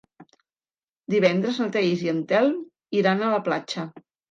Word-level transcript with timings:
Divendres 1.15 1.59
na 1.65 1.69
Thaís 1.77 2.03
i 2.07 2.11
en 2.15 2.23
Telm 2.33 2.59
iran 3.03 3.21
a 3.21 3.31
la 3.37 3.45
platja. 3.51 3.89